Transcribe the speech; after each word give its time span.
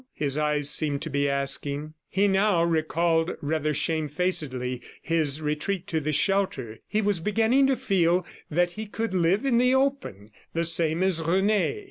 his 0.15 0.35
eyes 0.35 0.67
seemed 0.67 0.99
to 0.99 1.11
be 1.11 1.29
asking. 1.29 1.93
He 2.09 2.27
now 2.27 2.63
recalled 2.63 3.33
rather 3.39 3.71
shamefacedly 3.71 4.81
his 4.99 5.43
retreat 5.43 5.85
to 5.89 5.99
the 5.99 6.11
shelter; 6.11 6.79
he 6.87 7.03
was 7.03 7.19
beginning 7.19 7.67
to 7.67 7.75
feel 7.75 8.25
that 8.49 8.71
he 8.71 8.87
could 8.87 9.13
live 9.13 9.45
in 9.45 9.57
the 9.59 9.75
open, 9.75 10.31
the 10.55 10.65
same 10.65 11.03
as 11.03 11.21
Rene. 11.21 11.79